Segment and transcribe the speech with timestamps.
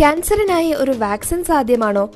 [0.00, 2.10] ക്യാൻസറിനായി ഒരു വാക്സിൻ സാധ്യമാണോ?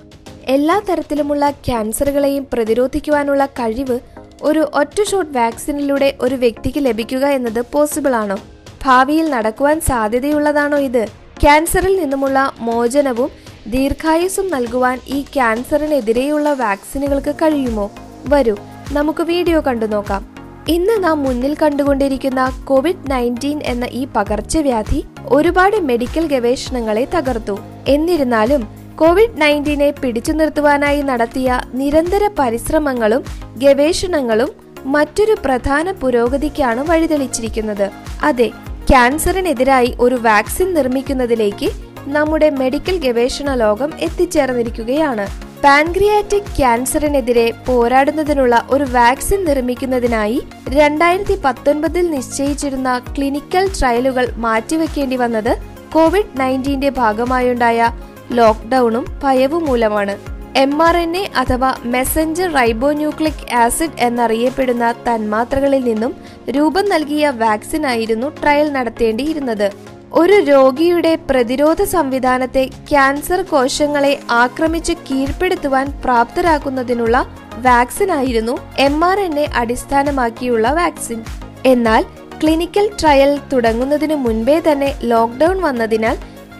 [0.44, 3.98] എല്ലാ തരത്തിലുമുള്ള ക്യാൻസറുകളെയും പ്രതിരോധിക്കുവാനുള്ള കഴിവ്
[4.42, 8.38] ഒരു ഒറ്റ ഷോട്ട് വാക്സിനിലൂടെ ഒരു വ്യക്തിക്ക് ലഭിക്കുക എന്നത് പോസിബിൾ ആണോ
[8.84, 11.04] ഭാവിയിൽ നടക്കുവാൻ സാധ്യതയുള്ളതാണോ ഇത്?
[11.42, 13.30] ക്യാൻസറിൽ നിന്നുമുള്ള മോചനവും
[13.66, 17.90] ദീർഘായുസ്സും നൽകുവാൻ ഈ ക്യാൻസറിനെതിരെയുള്ള വാക്സിനുകൾക്ക് കഴിയുമോ?
[18.28, 18.56] വരൂ
[18.92, 20.34] നമുക്ക് വീഡിയോ കണ്ടു നോക്കാം.
[20.68, 27.58] ഇന്ന് നാം മുന്നിൽ കണ്ടുകൊണ്ടിരിക്കുന്ന കോവിഡ് നയന്റീൻ എന്ന ഈ പകർച്ചവ്യാധി ഒരുപാട് മെഡിക്കൽ ഗവേഷണങ്ങളെ തകർത്തു.
[27.88, 33.24] എന്നിരുന്നാലും കോവിഡ് നയന്റീനെ പിടിച്ചു നിർത്തുവാനായി നടത്തിയ നിരന്തര പരിശ്രമങ്ങളും
[33.58, 34.48] ഗവേഷണങ്ങളും
[34.86, 37.90] മറ്റൊരു പ്രധാന പുരോഗതിക്കാണ് വഴിതെളിച്ചിരിക്കുന്നത്.
[38.22, 38.50] അതെ
[38.90, 41.70] ക്യാൻസറിനെതിരായി ഒരു വാക്സിൻ നിർമ്മിക്കുന്നതിലേക്ക്
[42.06, 45.43] നമ്മുടെ മെഡിക്കൽ ഗവേഷണ ലോകം എത്തിച്ചേർന്നിരിക്കുകയാണ്.
[45.64, 55.52] പാൻക്രിയാറ്റിക് ക്യാൻസറിനെതിരെ പോരാടുന്നതിനുള്ള ഒരു വാക്സിൻ നിർമ്മിക്കുന്നതിനായി രണ്ടായിരത്തി പത്തൊൻപതിൽ നിശ്ചയിച്ചിരുന്ന ക്ലിനിക്കൽ ട്രയലുകൾ മാറ്റിവെക്കേണ്ടി വന്നത്
[55.92, 57.88] കോവിഡ് നയന്റീന്റെ ഭാഗമായുണ്ടായ
[58.32, 60.14] ലോക്ക്ഡൌണും ഭയവും മൂലമാണ്
[60.58, 66.12] എം ആർ എൻ എ അഥവാ മെസഞ്ചർ റൈബോന്യൂക്ലിക് ആസിഡ് എന്നറിയപ്പെടുന്ന തന്മാത്രകളിൽ നിന്നും
[66.50, 69.68] രൂപം നൽകിയ വാക്സിനായിരുന്നു ട്രയൽ നടത്തേണ്ടിയിരുന്നത്.
[70.16, 79.46] ഒരു രോഗിയുടെ പ്രതിരോധ സംവിധാനത്തെ ക്യാൻസർ കോശങ്ങളെ ആക്രമിച്ച് കീഴ്പ്പെടുത്തുവാൻ പ്രാപ്തരാക്കുന്നതിനുള്ള വാക്സിൻ ആയിരുന്നു എം ആർ എൻ എ
[79.54, 81.24] അടിസ്ഥാനമാക്കിയുള്ള വാക്സിൻ.
[81.66, 82.02] എന്നാൽ
[82.42, 86.16] ക്ലിനിക്കൽ ട്രയൽ തുടങ്ങുന്നതിനു മുൻപേ തന്നെ ലോക്ക്ഡൌൺ വന്നതിനാൽ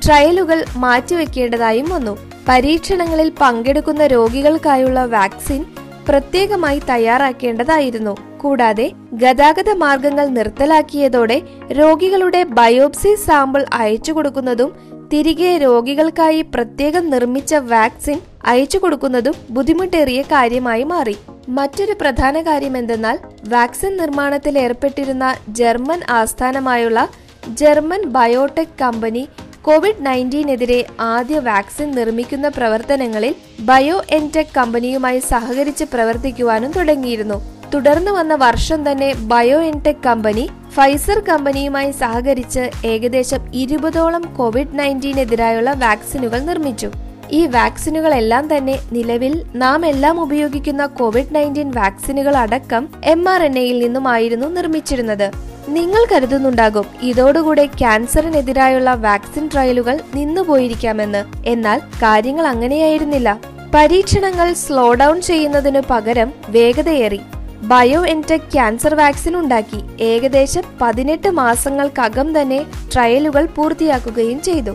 [0.07, 2.19] ട്രയലുകൾ മാറ്റിവെക്കേണ്ടതായും വന്നു.
[2.49, 5.65] പരീക്ഷണങ്ങളിൽ പങ്കെടുക്കുന്ന രോഗികൾക്കായുള്ള വാക്സിൻ
[6.09, 8.34] പ്രത്യേകമായി തയ്യാറാക്കേണ്ടതായിരുന്നു.
[8.45, 11.37] കൂടാതെ ഗതാഗത മാർഗങ്ങൾ നിർത്തലാക്കിയതോടെ
[11.73, 14.71] രോഗികളുടെ ബയോപ്സി സാമ്പിൾ അയച്ചു കൊടുക്കുന്നതും
[15.13, 21.17] തിരികെ രോഗികൾക്കായി പ്രത്യേകം നിർമ്മിച്ച വാക്സിൻ അയച്ചു കൊടുക്കുന്നതും ബുദ്ധിമുട്ടേറിയ കാര്യമായി മാറി.
[21.49, 23.17] മറ്റൊരു പ്രധാന കാര്യം എന്തെന്നാൽ
[23.49, 27.01] വാക്സിൻ നിർമ്മാണത്തിൽ ഏർപ്പെട്ടിരുന്ന ജർമ്മൻ ആസ്ഥാനമായുള്ള
[27.61, 29.25] ജർമ്മൻ ബയോടെക് കമ്പനി
[29.63, 37.39] കോവിഡ് നയന്റീനെതിരെ ആദ്യ വാക്സിൻ നിർമ്മിക്കുന്ന പ്രവർത്തനങ്ങളിൽ ബയോ എൻടെക് കമ്പനിയുമായി സഹകരിച്ച് പ്രവർത്തിക്കുവാനും തുടങ്ങിയിരുന്നു.
[37.75, 46.41] തുടർന്ന് വന്ന വർഷം തന്നെ ബയോ ഇൻടെക് കമ്പനി ഫൈസർ കമ്പനിയുമായി സഹകരിച്ച് ഏകദേശം ഇരുപതോളം കോവിഡ് നയന്റീനെതിരായുള്ള വാക്സിനുകൾ
[46.41, 46.91] നിർമ്മിച്ചു.
[47.31, 53.79] ഈ വാക്സിനുകളെല്ലാം തന്നെ നിലവിൽ നാം എല്ലാം ഉപയോഗിക്കുന്ന കോവിഡ് നയന്റീൻ വാക്സിനുകൾ അടക്കം എം ആർ എൻ എയിൽ
[53.79, 55.31] നിന്നുമായിരുന്നു നിർമ്മിച്ചിരുന്നത്.
[55.69, 61.25] നിങ്ങൾ കരുതുന്നുണ്ടാകും ഇതോടുകൂടെ ക്യാൻസറിനെതിരായുള്ള വാക്സിൻ ട്രയലുകൾ നിന്നുപോയിരിക്കാമെന്ന്.
[61.47, 63.41] എന്നാൽ കാര്യങ്ങൾ അങ്ങനെയായിരുന്നില്ല.
[63.75, 67.21] പരീക്ഷണങ്ങൾ സ്ലോ ഡൗൺ ചെയ്യുന്നതിനു പകരം വേഗതയേറി.
[67.71, 74.75] ബയോ എൻടെക് ക്യാൻസർ വാക്സിൻ ഉണ്ടാക്കി ഏകദേശം പതിനെട്ട് മാസങ്ങൾക്കകം തന്നെ ട്രയലുകൾ പൂർത്തിയാക്കുകയും ചെയ്തു.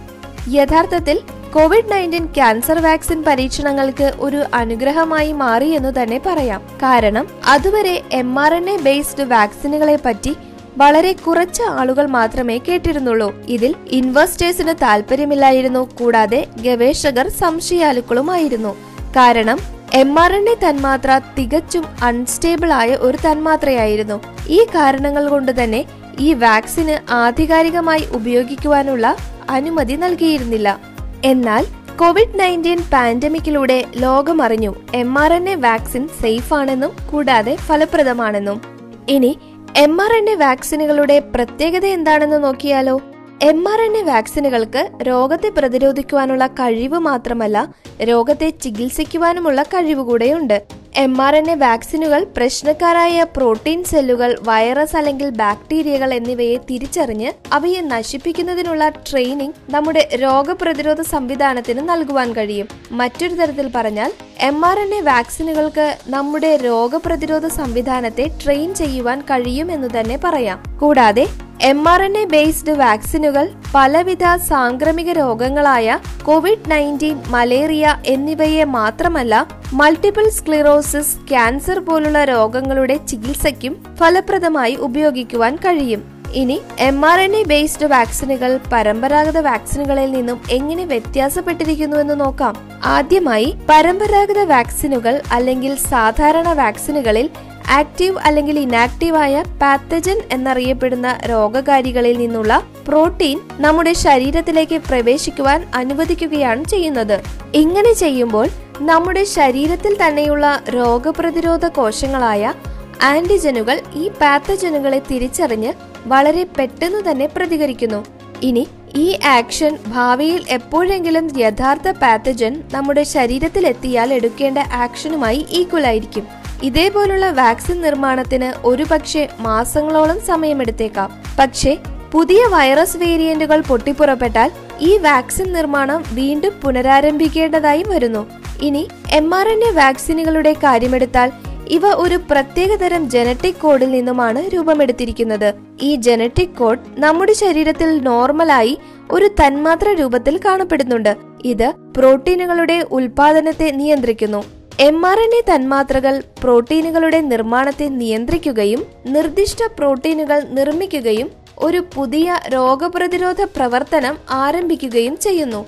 [0.50, 1.20] യഥാർത്ഥത്തിൽ
[1.54, 6.62] കോവിഡ് നയന്റീൻ ക്യാൻസർ വാക്സിൻ പരീക്ഷണങ്ങൾക്ക് ഒരു അനുഗ്രഹമായി മാറി എന്ന് തന്നെ പറയാം.
[6.84, 10.36] കാരണം അതുവരെ M R N A based വാക്സിനുകളെ പറ്റി
[10.78, 13.30] വളരെ കുറച്ച് ആളുകൾ മാത്രമേ കേട്ടിരുന്നുള്ളൂ.
[13.48, 18.74] ഇതിൽ ഇൻവെസ്റ്റേഴ്സിന് താല്പര്യമില്ലായിരുന്നു കൂടാതെ ഗവേഷകർ സംശയാലുക്കളുമായിരുന്നു.
[19.18, 24.22] കാരണം എം ആർ എൻ എ തന്മാത്ര തികച്ചും അൺസ്റ്റേബിൾ ആയ ഒരു തന്മാത്രയായിരുന്നു.
[24.48, 25.86] ഈ കാരണങ്ങൾ കൊണ്ട് തന്നെ
[26.20, 29.18] ഈ വാക്സിന് ആധികാരികമായി ഉപയോഗിക്കുവാനുള്ള
[29.50, 30.80] അനുമതി നൽകിയിരുന്നില്ല.
[31.26, 31.66] എന്നാൽ
[31.98, 38.62] കോവിഡ് നയന്റീൻ പാൻഡമിക്കിലൂടെ ലോകമറിഞ്ഞു M R N A vaccine safe ആണെന്നും കൂടാതെ ഫലപ്രദമാണെന്നും.
[39.10, 39.40] ഇനി
[39.78, 43.02] എം ആർ എൻ എ വാക്സിനുകളുടെ പ്രത്യേകത എന്താണെന്ന് നോക്കിയാലോ?
[43.42, 47.74] എം ആർ എൻ എ വാക്സിനുകൾക്ക് രോഗത്തെ പ്രതിരോധിക്കുവാനുള്ള കഴിവ് മാത്രമല്ല
[48.04, 50.64] രോഗത്തെ ചികിത്സിക്കുവാനുമുള്ള കഴിവ് കൂടെയുണ്ട്.
[50.96, 58.90] എം ആർ എൻ എ വാക്സിനുകൾ പ്രശ്നക്കാരായ പ്രോട്ടീൻ സെല്ലുകൾ വൈറസ് അല്ലെങ്കിൽ ബാക്ടീരിയകൾ എന്നിവയെ തിരിച്ചറിഞ്ഞ് അവയെ നശിപ്പിക്കുന്നതിനുള്ള
[58.90, 62.68] ട്രെയിനിങ് നമ്മുടെ രോഗപ്രതിരോധ സംവിധാനത്തിന് നൽകുവാൻ കഴിയും.
[62.92, 70.00] മറ്റൊരു തരത്തിൽ പറഞ്ഞാൽ എം ആർ എൻ എ വാക്സിനുകൾക്ക് നമ്മുടെ രോഗപ്രതിരോധ സംവിധാനത്തെ ട്രെയിൻ ചെയ്യുവാൻ കഴിയും എന്ന്
[70.00, 70.78] തന്നെ പറയാം.
[70.82, 71.28] കൂടാതെ
[71.62, 80.30] M R N A based വാക്സിനുകൾ പലവിധ സാംക്രമിക രോഗങ്ങളായ കോവിഡ് നയന്റീൻ മലേറിയ എന്നിവയെ മാത്രമല്ല മൾട്ടിപ്പിൾ
[80.30, 86.20] സ്ക്ലിറോസിസ് ക്യാൻസർ പോലുള്ള രോഗങ്ങളുടെ ചികിത്സയ്ക്കും ഫലപ്രദമായി ഉപയോഗിക്കുവാൻ കഴിയും.
[86.34, 92.56] ഇനി M R N A based വാക്സിനുകൾ പരമ്പരാഗത വാക്സിനുകളിൽ നിന്നും എങ്ങനെ വ്യത്യാസപ്പെട്ടിരിക്കുന്നുവെന്ന് നോക്കാം.
[92.86, 97.30] ആദ്യമായി പരമ്പരാഗത വാക്സിനുകൾ അല്ലെങ്കിൽ സാധാരണ വാക്സിനുകളിൽ
[97.70, 102.54] ആക്റ്റീവ് അല്ലെങ്കിൽ ഇനാക്റ്റീവായ പാത്തജൻ എന്നറിയപ്പെടുന്ന രോഗകാരികളിൽ നിന്നുള്ള
[102.88, 107.20] പ്രോട്ടീൻ നമ്മുടെ ശരീരത്തിലേക്ക് പ്രവേശിക്കുവാൻ അനുവദിക്കുകയാണ് ചെയ്യുന്നത്.
[107.54, 108.48] ഇങ്ങനെ ചെയ്യുമ്പോൾ
[108.82, 112.54] നമ്മുടെ ശരീരത്തിൽ തന്നെയുള്ള രോഗപ്രതിരോധ കോശങ്ങളായ
[113.02, 115.74] ആന്റിജനുകൾ ഈ പാത്തജനുകളെ തിരിച്ചറിഞ്ഞ്
[116.06, 118.06] വളരെ പെട്ടെന്ന് തന്നെ പ്രതികരിക്കുന്നു.
[118.42, 126.39] ഇനി ഈ ആക്ഷൻ ഭാവിയിൽ എപ്പോഴെങ്കിലും യഥാർത്ഥ പാത്തജൻ നമ്മുടെ ശരീരത്തിൽ എത്തിയാൽ എടുക്കേണ്ട ആക്ഷനുമായി ഈക്വൽ ആയിരിക്കും.
[126.64, 131.22] ഇതേപോലുള്ള വാക്സിൻ നിർമ്മാണത്തിന് ഒരുപക്ഷെ മാസങ്ങളോളം സമയമെടുത്തേക്കാം.
[131.40, 131.78] പക്ഷേ
[132.12, 138.30] പുതിയ വൈറസ് വേരിയന്റുകൾ പൊട്ടിപ്പുറപ്പെട്ടാൽ ഈ വാക്സിൻ നിർമ്മാണം വീണ്ടും പുനരാരംഭിക്കേണ്ടതായി വരുന്നു.
[138.62, 141.32] ഇനി എം ആർ എൻ എ വാക്സിനുകളുടെ കാര്യമെടുത്താൽ
[141.70, 145.54] ഇവ ഒരു പ്രത്യേകതരം ജനറ്റിക് കോഡിൽ നിന്നുമാണ് രൂപമെടുത്തിരിക്കുന്നത്.
[145.82, 148.78] ഈ ജനറ്റിക് കോഡ് നമ്മുടെ ശരീരത്തിൽ നോർമലായി
[149.12, 151.16] ഒരു തന്മാത്ര രൂപത്തിൽ കാണപ്പെടുന്നുണ്ട്.
[151.46, 154.59] ഇത് പ്രോട്ടീനുകളുടെ ഉൽപാദനത്തെ നിയന്ത്രിക്കുന്നു.
[154.86, 158.82] എം ആർ എൻ എ തന്മാത്രകൾ പ്രോട്ടീനുകളുടെ നിർമ്മാണത്തെ നിയന്ത്രിക്കുകയും
[159.16, 161.30] നിർദ്ദിഷ്ട പ്രോട്ടീനുകൾ നിർമ്മിക്കുകയും
[161.68, 165.62] ഒരു പുതിയ രോഗപ്രതിരോധ പ്രവർത്തനം ആരംഭിക്കുകയും ചെയ്യുന്നു.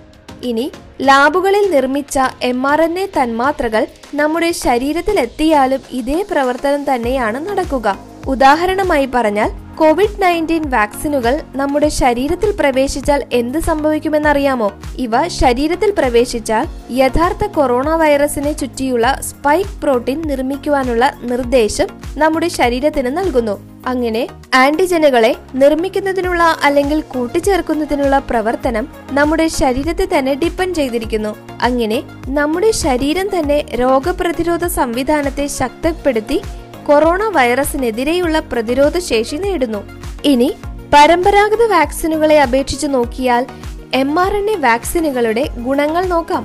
[0.49, 0.65] ഇനി
[1.07, 2.19] ലാബുകളിൽ നിർമ്മിച്ച
[2.51, 3.83] എം ആർ എൻ എ തന്മാത്രകൾ
[4.19, 7.97] നമ്മുടെ ശരീരത്തിലെത്തിയാലും ഇതേ പ്രവർത്തനം തന്നെയാണ് നടക്കുക.
[8.27, 14.71] ഉദാഹരണമായി പറഞ്ഞാൽ കോവിഡ് നയന്റീൻ വാക്സിനുകൾ നമ്മുടെ ശരീരത്തിൽ പ്രവേശിച്ചാൽ എന്ത് സംഭവിക്കുമെന്നറിയാമോ?
[14.97, 21.87] ഇവ ശരീരത്തിൽ പ്രവേശിച്ചാൽ യഥാർത്ഥ കൊറോണ വൈറസിനെ ചുറ്റിയുള്ള സ്പൈക്ക് പ്രോട്ടീൻ നിർമ്മിക്കുവാനുള്ള നിർദ്ദേശം
[22.17, 23.59] നമ്മുടെ ശരീരത്തിന് നൽകുന്നു.
[23.87, 31.35] അങ്ങനെ ആന്റിജനുകളെ നിർമ്മിക്കുന്നതിനുള്ള അല്ലെങ്കിൽ കൂട്ടിച്ചേർക്കുന്നതിനുള്ള പ്രവർത്തനം നമ്മുടെ ശരീരത്തെ തന്നെ ഡിപ്പെൻഡ് ചെയ്തിരിക്കുന്നു.
[31.61, 36.41] അങ്ങനെ നമ്മുടെ ശരീരം തന്നെ രോഗപ്രതിരോധ സംവിധാനത്തെ ശക്തിപ്പെടുത്തി
[36.87, 39.81] കൊറോണ വൈറസിനെതിരെയുള്ള പ്രതിരോധ ശേഷി നേടുന്നു.
[40.25, 40.49] ഇനി
[40.93, 43.45] പരമ്പരാഗത വാക്സിനുകളെ അപേക്ഷിച്ച് നോക്കിയാൽ
[43.93, 46.43] എം ആർ എൻ എ വാക്സിനുകളുടെ ഗുണങ്ങൾ നോക്കാം.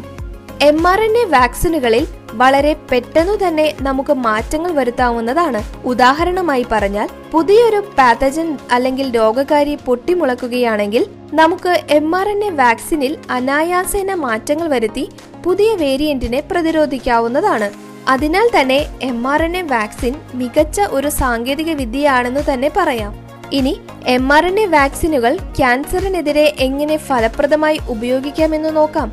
[0.62, 5.60] എം ആർ എൻ എ വാക്സിനുകളിൽ വളരെ പെട്ടെന്നു തന്നെ നമുക്ക് മാറ്റങ്ങൾ വരുത്താവുന്നതാണ്.
[5.84, 11.04] ഉദാഹരണമായി പറഞ്ഞാൽ പുതിയൊരു പാത്തജൻ അല്ലെങ്കിൽ രോഗകാരി പൊട്ടിമുളക്കുകയാണെങ്കിൽ
[11.34, 15.04] നമുക്ക് എം ആർ എൻ എ വാക്സിനിൽ അനായാസേന മാറ്റങ്ങൾ വരുത്തി
[15.44, 17.68] പുതിയ വേരിയന്റിനെ പ്രതിരോധിക്കാവുന്നതാണ്.
[18.08, 23.14] അതിനാൽ തന്നെ M R N A vaccine മികച്ച ഒരു സാങ്കേതിക വിദ്യയാണെന്ന് തന്നെ പറയാം.
[23.52, 29.08] ഇനി എം ആർ എൻ എ വാക്സിനുകൾ ക്യാൻസറിനെതിരെ എങ്ങനെ ഫലപ്രദമായി ഉപയോഗിക്കാമെന്ന് നോക്കാം.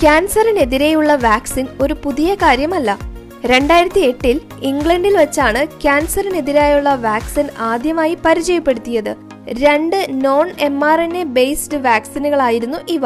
[0.00, 2.98] ക്യാൻസറിനെതിരെയുള്ള വാക്സിൻ ഒരു പുതിയ കാര്യമല്ല.
[3.46, 9.16] രണ്ടായിരത്തി എട്ടിൽ ഇംഗ്ലണ്ടിൽ വെച്ചാണ് ക്യാൻസറിനെതിരായുള്ള വാക്സിൻ ആദ്യമായി പരിചയപ്പെടുത്തിയത്.
[9.48, 13.02] രണ്ട് non M R N A based വാക്സിനുകളായിരുന്നു ഇവ.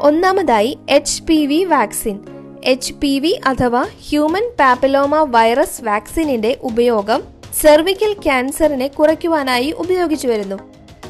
[0.00, 2.18] ഒന്നാമതായി H P V vaccine
[2.64, 7.22] H P V അഥവാ ഹ്യൂമൻ പാപ്പിലോമ വൈറസ് വാക്സിനിന്റെ ഉപയോഗം
[7.60, 10.58] സെർവിക്കൽ ക്യാൻസറിനെ കുറയ്ക്കുവാനായി ഉപയോഗിച്ചു വരുന്നു.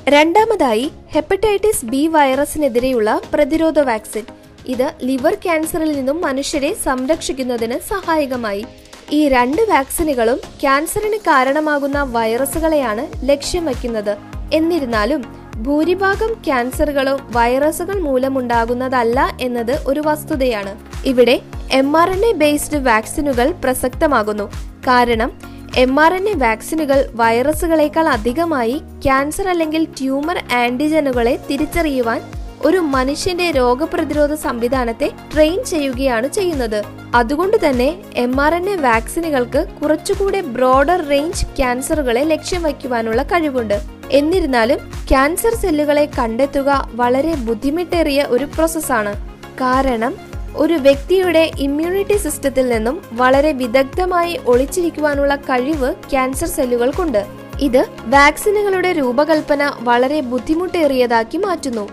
[0.09, 4.25] രണ്ടാമതായി ഹെപ്പറ്റൈറ്റിസ് ബി വൈറസിനെതിരെയുള്ള പ്രതിരോധ വാക്സിൻ
[4.67, 8.67] ഇത് ലിവർ ക്യാൻസറിൽ നിന്നും മനുഷ്യരെ സംരക്ഷിക്കുന്നതിന് സഹായകമായി.
[9.12, 14.17] ഈ രണ്ട് വാക്സിനുകളും ക്യാൻസറിന് കാരണമാകുന്ന വൈറസുകളെയാണ് ലക്ഷ്യം വയ്ക്കുന്നത്.
[14.53, 15.23] എന്നിരുന്നാലും
[15.62, 20.77] ഭൂരിഭാഗം ക്യാൻസറുകളും വൈറസുകൾ മൂലമുണ്ടാകുന്നതല്ല എന്നത് ഒരു വസ്തുതയാണ്.
[21.06, 21.41] ഇവിടെ
[21.73, 24.53] M R N A based വാക്സിനുകൾ പ്രസക്തമാകുന്നു.
[24.89, 25.33] കാരണം
[25.77, 32.21] എം ആർ എൻ എ വാക്സിനുകൾ വൈറസുകളേക്കാൾ അധികമായി ക്യാൻസർ അല്ലെങ്കിൽ ട്യൂമർ ആന്റിജനുകളെ തിരിച്ചറിയുവാൻ
[32.65, 36.85] ഒരു മനുഷ്യന്റെ രോഗപ്രതിരോധ സംവിധാനത്തെ ട്രെയിൻ ചെയ്യുകയാണ് ചെയ്യുന്നത്.
[37.15, 43.94] അതുകൊണ്ട് തന്നെ എം ആർ എൻ എ വാക്സിനുകൾക്ക് കുറച്ചുകൂടെ ബ്രോഡർ റേഞ്ച് ക്യാൻസറുകളെ ലക്ഷ്യം വയ്ക്കുവാനുള്ള കഴിവുണ്ട്.
[44.11, 44.79] എന്നിരുന്നാലും
[45.09, 49.15] ക്യാൻസർ സെല്ലുകളെ കണ്ടെത്തുക വളരെ ബുദ്ധിമുട്ടേറിയ ഒരു പ്രോസസ്സാണ്.
[49.55, 50.17] കാരണം
[50.56, 57.27] ഒരു വ്യക്തിയുടെ ഇമ്മ്യൂണിറ്റി സിസ്റ്റത്തിൽ നിന്നും വളരെ വിദഗ്ധമായി ഒളിച്ചിരിക്കുവാനുള്ള കഴിവ് ക്യാൻസർ സെല്ലുകൾക്കുണ്ട്.
[57.61, 61.89] ഇത് വാക്സിനുകളുടെ രൂപകൽപ്പന വളരെ ബുദ്ധിമുട്ടേറിയതാക്കി മാറ്റുന്നു.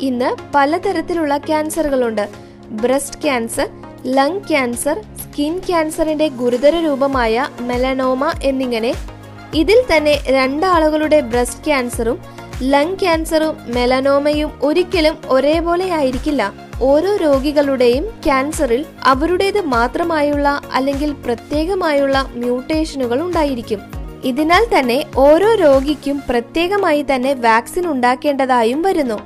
[0.00, 2.28] ഇന്ന് പലതരത്തിലുള്ള ക്യാൻസറുകളുണ്ട്.
[2.68, 3.68] Breast cancer
[4.06, 8.94] lung cancer skin ക്യാൻസറിന്റെ ഗുരുതര രൂപമായ മെലനോമ എന്നിങ്ങനെ
[9.54, 12.18] ഇതിൽ തന്നെ രണ്ടാളുകളുടെ ബ്രസ്റ്റ് ക്യാൻസറും
[12.62, 16.52] ലങ് ക്യാൻസറും മെലനോമയും ഒരിക്കലും ഒരേപോലെ ആയിരിക്കില്ല.
[16.82, 23.80] ഓരോ രോഗികളുടെയും ക്യാൻസറിൽ അവരുടേത് മാത്രമായുള്ള അല്ലെങ്കിൽ പ്രത്യേകമായുള്ള മ്യൂട്ടേഷനുകൾ ഉണ്ടായിരിക്കും.
[24.24, 29.18] ഇതിനാൽ തന്നെ ഓരോ രോഗിക്കും പ്രത്യേകമായി തന്നെ വാക്സിൻ ഉണ്ടാക്കേണ്ടതായും വരുന്നു.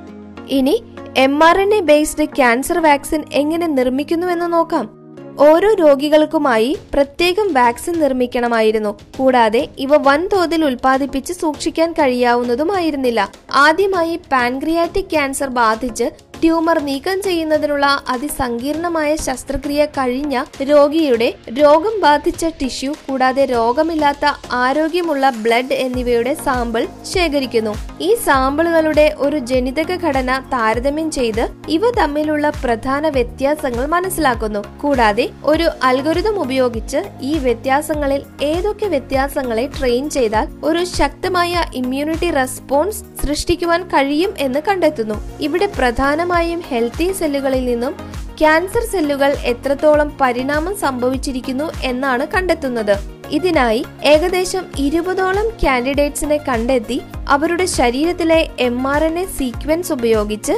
[0.49, 0.85] ഇനി
[1.17, 4.98] M R N A based cancer vaccine എങ്ങനെ നിർമ്മിക്കുന്നുവെന്ന് നോക്കാം.
[5.41, 8.99] ഓരോ രോഗികൾക്കുമായി പ്രത്യേകം വാക്സിൻ നിർമ്മിക്കണമായിരുന്നു.
[9.19, 13.21] കൂടാതെ ഇവ വൻതോതിൽ ഉൽപ്പാദിപ്പിച്ച് സൂക്ഷിക്കാൻ കഴിയാവുന്നതുമായിരുന്നില്ല.
[13.65, 16.09] ആദ്യമായി പാൻക്രിയാറ്റിക് ക്യാൻസർ ബാധിച്ച്
[16.43, 21.29] ട്യൂമർ നീക്കം ചെയ്യുന്നതിനുള്ള അതിസങ്കീർണമായ ശസ്ത്രക്രിയ കഴിഞ്ഞ രോഗിയുടെ
[21.59, 27.73] രോഗം ബാധിച്ച ടിഷ്യൂ കൂടാതെ രോഗമില്ലാത്ത ആരോഗ്യമുള്ള ബ്ലഡ് എന്നിവയുടെ സാമ്പിൾ ശേഖരിക്കുന്നു.
[28.01, 34.63] ഈ സാമ്പിളുകളുടെ ഒരു ജനിതക ഘടന താരതമ്യം ചെയ്ത് ഇവ തമ്മിലുള്ള പ്രധാന വ്യത്യാസങ്ങൾ മനസ്സിലാക്കുന്നു.
[34.83, 43.83] കൂടാതെ ഒരു അൽഗോരിതം ഉപയോഗിച്ച് ഈ വ്യത്യാസങ്ങളിൽ ഏതൊക്കെ വ്യത്യാസങ്ങളെ ട്രെയിൻ ചെയ്താൽ ഒരു ശക്തമായ ഇമ്മ്യൂണിറ്റി റെസ്പോൺസ് സൃഷ്ടിക്കുവാൻ
[43.89, 45.19] കഴിയും എന്ന് കണ്ടെത്തുന്നു.
[45.41, 45.67] ഇവിടെ
[46.29, 47.93] പ്രധാനമായും ഹെൽത്തി സെല്ലുകളിൽ നിന്നും
[48.39, 52.93] ക്യാൻസർ സെല്ലുകൾ എത്രത്തോളം പരിണാമം സംഭവിച്ചിരിക്കുന്നു എന്നാണ് കണ്ടെത്തുന്നത്.
[53.37, 53.81] ഇതിനായി
[54.11, 56.99] ഏകദേശം ഇരുപതോളം കാൻഡിഡേറ്റ്സിനെ കണ്ടെത്തി
[57.37, 60.57] അവരുടെ ശരീരത്തിലെ M R N A sequence ഉപയോഗിച്ച്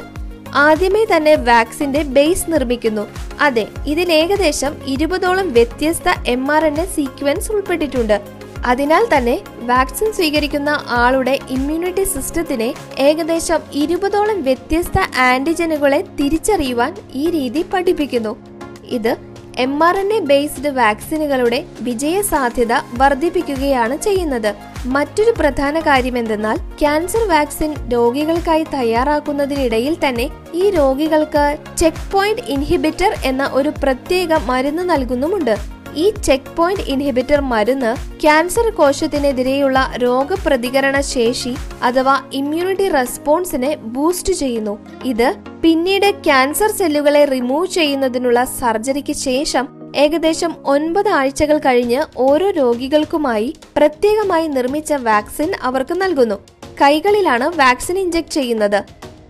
[0.65, 3.07] ആദ്യമേ തന്നെ വാക്സിന്റെ ബേസ് നിർമ്മിക്കുന്നു.
[3.49, 8.19] അതെ ഇതിൽ ഏകദേശം ഇരുപതോളം വ്യത്യസ്ത M R N A sequence ഉൾപ്പെട്ടിട്ടുണ്ട്.
[8.67, 18.37] അതിനാൽ തന്നെ വാക്സിൻ സ്വീകരിക്കുന്ന ആളുടെ ഇമ്മ്യൂണിറ്റി സിസ്റ്റത്തിനെ ഏകദേശം ഇരുപതോളം വ്യത്യസ്ത ആന്റിജനുകളെ തിരിച്ചറിയുവാൻ ഈ രീതി പഠിപ്പിക്കുന്നു.
[18.85, 19.17] ഇത്
[19.59, 24.55] M R N A based വാക്സിനുകളുടെ വിജയ സാധ്യത വർദ്ധിപ്പിക്കുകയാണ് ചെയ്യുന്നത്.
[24.87, 33.51] മറ്റൊരു പ്രധാന കാര്യം എന്തെന്നാൽ ക്യാൻസർ വാക്സിൻ രോഗികൾക്കായി തയ്യാറാക്കുന്നതിനിടയിൽ തന്നെ ഈ രോഗികൾക്ക് ചെക്ക് പോയിന്റ് ഇൻഹിബിറ്റർ എന്ന
[33.53, 35.80] ഒരു പ്രത്യേക മരുന്ന് നൽകുന്നുമുണ്ട്.
[35.97, 44.79] ഈ ചെക്ക് പോയിന്റ് ഇൻഹിബിറ്റർ മരുന്ന് ക്യാൻസർ കോശത്തിനെതിരെയുള്ള രോഗപ്രതികരണ ശേഷി അഥവാ ഇമ്മ്യൂണിറ്റി റെസ്പോൺസിനെ ബൂസ്റ്റ് ചെയ്യുന്നു.
[45.05, 54.47] ഇത് പിന്നീട് ക്യാൻസർ സെല്ലുകളെ റിമൂവ് ചെയ്യുന്നതിനുള്ള സർജറിക്ക് ശേഷം ഏകദേശം ഒൻപത് ആഴ്ചകൾ കഴിഞ്ഞ് ഓരോ രോഗികൾക്കുമായി പ്രത്യേകമായി
[54.47, 56.35] നിർമ്മിച്ച വാക്സിൻ അവർക്ക് നൽകുന്നു.
[56.83, 58.85] കൈകളിലാണ് വാക്സിൻ ഇഞ്ചെക്ട് ചെയ്യുന്നത്.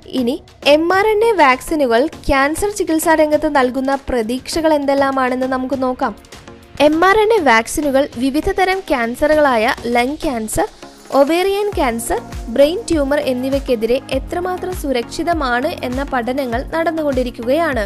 [0.07, 6.30] ഇനി എം ആർ എൻ എ വാക്സിനുകൾ ക്യാൻസർ ചികിത്സാ രംഗത്ത് നൽകുന്ന പ്രതീക്ഷകൾ എന്തെല്ലാമാണെന്ന് നമുക്ക് നോക്കാം.
[6.85, 10.69] എം ആർ എൻ എ വാക്സിനുകൾ വിവിധ തരം ക്യാൻസറുകളായ lung cancer
[11.11, 17.85] ovarian cancer brain tumour എന്നിവയ്ക്കെതിരെ എത്രമാത്രം സുരക്ഷിതമാണ് എന്ന പഠനങ്ങൾ നടന്നുകൊണ്ടിരിക്കുകയാണ്.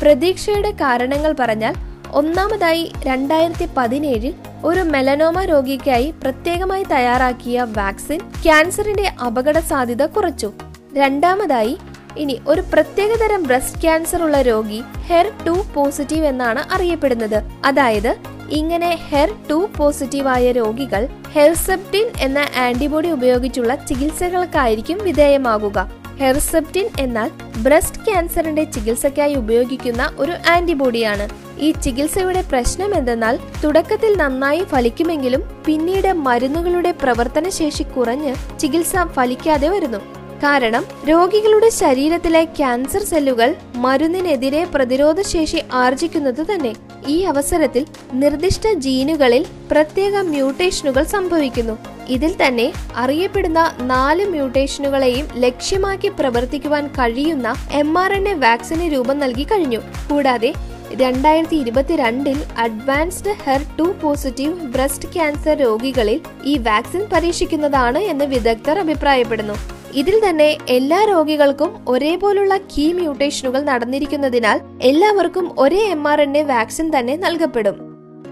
[0.00, 1.74] പ്രതീക്ഷയുടെ കാരണങ്ങൾ പറഞ്ഞാൽ
[2.12, 4.34] ഒന്നാമതായി രണ്ടായിരത്തി പതിനേഴിൽ
[4.64, 10.52] ഒരു മെലനോമ രോഗിക്കായി പ്രത്യേകമായി തയ്യാറാക്കിയ വാക്സിൻ ക്യാൻസറിന്റെ അപകട സാധ്യത കുറച്ചു.
[10.92, 11.78] രണ്ടാമതായി
[12.16, 17.38] ഇനി ഒരു പ്രത്യേകതരം ബ്രസ്റ്റ് ക്യാൻസർ ഉള്ള രോഗി ഹെർ ടു പോസിറ്റീവ് എന്നാണ് അറിയപ്പെടുന്നത്.
[17.64, 25.78] അതായത് ഇങ്ങനെ ഹെർ ടു പോസിറ്റീവായ രോഗികൾ ഹെർസെപ്റ്റിൻ എന്ന ആന്റിബോഡി ഉപയോഗിച്ചുള്ള ചികിത്സകൾക്കായിരിക്കും വിധേയമാകുക.
[26.20, 27.30] ഹെർസെപ്റ്റിൻ എന്നാൽ
[27.62, 31.28] ബ്രസ്റ്റ് ക്യാൻസറിന്റെ ചികിത്സയ്ക്കായി ഉപയോഗിക്കുന്ന ഒരു ആന്റിബോഡിയാണ്.
[31.58, 39.98] ഈ ചികിത്സയുടെ പ്രശ്നം എന്തെന്നാൽ തുടക്കത്തിൽ നന്നായി ഫലിക്കുമെങ്കിലും പിന്നീട് മരുന്നുകളുടെ പ്രവർത്തന ശേഷി കുറഞ്ഞ് ചികിത്സ ഫലിക്കാതെ വരുന്നു.
[40.44, 46.91] കാരണം രോഗികളുടെ ശരീരത്തിലെ ക്യാൻസർ സെല്ലുകൾ മരുന്നിനെതിരെ പ്രതിരോധശേഷി ആർജിക്കുന്നത് തന്നെ.
[47.08, 51.78] ഈ അവസരത്തിൽ നിർദ്ദിഷ്ട ജീനുകളിൽ പ്രത്യേക മ്യൂട്ടേഷനുകൾ സംഭവിക്കുന്നു.
[52.08, 59.42] ഇതിൽ തന്നെ അറിയപ്പെടുന്ന നാല് മ്യൂട്ടേഷനുകളെയും ലക്ഷ്യമാക്കി പ്രവർത്തിക്കുവാൻ കഴിയുന്ന എം ആർ എൻ എ വാക്സിന് രൂപം നൽകി
[59.42, 59.80] കഴിഞ്ഞു.
[60.10, 60.52] കൂടാതെ
[60.94, 69.81] രണ്ടായിരത്തി ഇരുപത്തിരണ്ടിൽ advanced HER two positive breast cancer രോഗികളിൽ ഈ വാക്സിൻ പരീക്ഷിക്കുന്നതാണ് എന്ന് വിദഗ്ധർ അഭിപ്രായപ്പെടുന്നു.
[70.00, 76.86] ഇതിൽ തന്നെ എല്ലാ രോഗികൾക്കും ഒരേപോലുള്ള കീ മ്യൂട്ടേഷനുകൾ നടന്നിരിക്കുന്നതിനാൽ എല്ലാവർക്കും ഒരേ M R N A vaccine
[76.98, 77.76] തന്നെ നൽകപ്പെടും.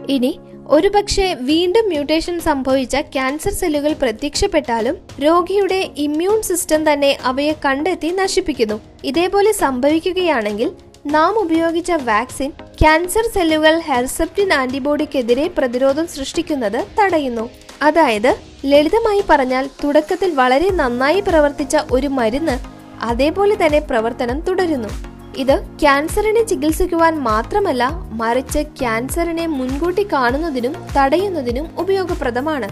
[0.09, 0.33] ഇനി
[0.67, 8.81] ഒരുപക്ഷെ വീണ്ടും മ്യൂട്ടേഷൻ സംഭവിച്ച ക്യാൻസർ സെല്ലുകൾ പ്രത്യക്ഷപ്പെട്ടാലും രോഗിയുടെ ഇമ്മ്യൂൺ സിസ്റ്റം തന്നെ അവയെ കണ്ടെത്തി നശിപ്പിക്കുന്നു.
[9.05, 10.71] ഇതേപോലെ സംഭവിക്കുകയാണെങ്കിൽ
[11.07, 12.51] നാം ഉപയോഗിച്ച വാക്സിൻ
[12.81, 17.45] ക്യാൻസർ സെല്ലുകൾ ഹെർസെപ്റ്റിൻ ആന്റിബോഡിക്കെതിരെ പ്രതിരോധം സൃഷ്ടിക്കുന്നത് തടയുന്നു.
[17.83, 22.59] അതായത് ലളിതമായി പറഞ്ഞാൽ തുടക്കത്തിൽ വളരെ നന്നായി പ്രവർത്തിച്ച ഒരു മരുന്ന്
[23.03, 24.89] അതേപോലെ തന്നെ പ്രവർത്തനം തുടരുന്നു.
[25.37, 32.69] ഇത് ക്യാൻസറിനെ ചികിത്സിക്കുവാൻ മാത്രമല്ല മറിച്ച് ക്യാൻസറിനെ മുൻകൂട്ടി കാണുന്നതിനും തടയുന്നതിനും ഉപയോഗപ്രദമാണ്.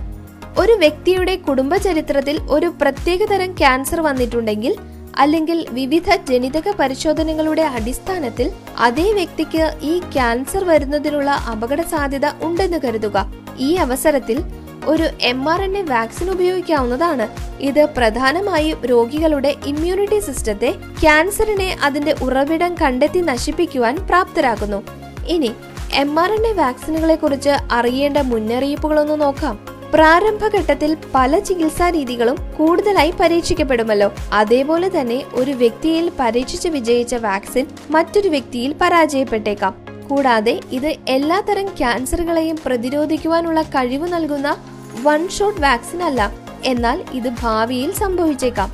[0.59, 4.77] ഒരു വ്യക്തിയുടെ കുടുംബചരിത്രത്തിൽ ഒരു പ്രത്യേകതരം ക്യാൻസർ വന്നിട്ടുണ്ടെങ്കിൽ
[5.19, 13.33] അല്ലെങ്കിൽ വിവിധ ജനിതക പരിശോധനകളുടെ അടിസ്ഥാനത്തിൽ അതേ വ്യക്തിക്ക് ഈ ക്യാൻസർ വരുന്നതിനുള്ള അപകട സാധ്യത ഉണ്ടെന്ന് കരുതുക.
[13.59, 14.41] ഈ അവസരത്തിൽ
[14.87, 17.29] ഒരു M R N A vaccine ഉപയോഗിക്കാവുന്നതാണ്.
[17.61, 24.83] ഇത് പ്രധാനമായും രോഗികളുടെ ഇമ്മ്യൂണിറ്റി സിസ്റ്റത്തെ ക്യാൻസറിനെ അതിന്റെ ഉറവിടം കണ്ടെത്തി നശിപ്പിക്കുവാൻ പ്രാപ്തരാക്കുന്നു.
[25.27, 25.53] ഇനി
[25.95, 29.79] എം ആർ എൻ എ വാക്സിനുകളെ കുറിച്ച് അറിയേണ്ട മുന്നറിയിപ്പുകളൊന്ന് നോക്കാം.
[29.95, 34.13] പ്രാരംഭഘട്ടത്തിൽ പല ചികിത്സാ രീതികളും കൂടുതലായി പരീക്ഷിക്കപ്പെടുമല്ലോ.
[34.33, 39.88] അതേപോലെ തന്നെ ഒരു വ്യക്തിയിൽ പരീക്ഷിച്ച് വിജയിച്ച വാക്സിൻ മറ്റൊരു വ്യക്തിയിൽ പരാജയപ്പെട്ടേക്കാം.
[40.11, 44.57] കൂടാതെ ഇത് എല്ലാത്തരം ക്യാൻസറുകളെയും പ്രതിരോധിക്കുവാനുള്ള കഴിവ് നൽകുന്ന
[45.03, 46.33] വൺ ഷോട്ട് വാക്സിൻ അല്ല.
[46.65, 48.73] എന്നാൽ ഇത് ഭാവിയിൽ സംഭവിച്ചേക്കാം.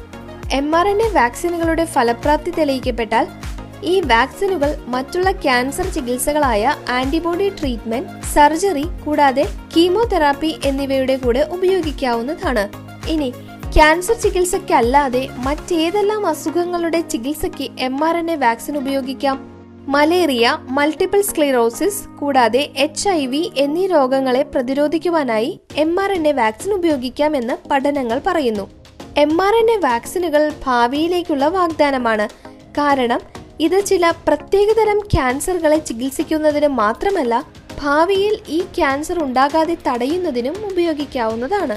[0.52, 3.26] എം ആർ എൻ എ വാക്സിനുകളുടെ ഫലപ്രാപ്തി തെളിയിക്കപ്പെട്ടാൽ
[3.82, 12.68] ഈ വാക്സിനുകൾ മറ്റുള്ള ക്യാൻസർ ചികിത്സകളായ ആന്റിബോഡി ട്രീറ്റ്മെന്റ് സർജറി കൂടാതെ കീമോതെറാപ്പി എന്നിവയുടെ കൂടെ ഉപയോഗിക്കാവുന്നതാണ്.
[13.08, 13.30] ഇനി
[13.74, 19.53] ക്യാൻസർ ചികിത്സയ്ക്കല്ലാതെ മറ്റേതെല്ലാം അസുഖങ്ങളുടെ ചികിത്സയ്ക്ക് M R N A vaccine ഉപയോഗിക്കാം?
[19.88, 26.72] മലേറിയ മൾട്ടിപ്പിൾ സ്ക്ലിറോസിസ് കൂടാതെ എച്ച് ഐ വി എന്നീ രോഗങ്ങളെ പ്രതിരോധിക്കുവാനായി M R N A vaccine
[26.72, 28.68] ഉപയോഗിക്കാമെന്ന് പഠനങ്ങൾ പറയുന്നു.
[29.16, 32.28] എം ആർ എൻ എ വാക്സിനുകൾ ഭാവിയിലേക്കുള്ള വാഗ്ദാനമാണ്.
[32.78, 33.20] കാരണം
[33.60, 37.44] ഇത് ചില പ്രത്യേകതരം ക്യാൻസറുകളെ ചികിത്സിക്കുന്നതിന് മാത്രമല്ല
[37.82, 41.72] ഭാവിയിൽ ഈ ക്യാൻസർ ഉണ്ടാകാതെ തടയുന്നതിനും ഉപയോഗിക്കാവുന്നതാണ്.